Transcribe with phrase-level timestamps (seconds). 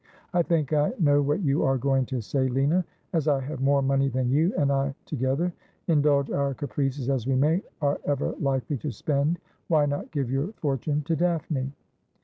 [0.33, 2.83] I think I know what you are going to say, Lina.
[3.13, 5.53] As I have more money than you and I together—
[5.87, 9.37] indulge our caprices as we may— are ever likely to spend,
[9.67, 11.71] why not give your fortune to Daphne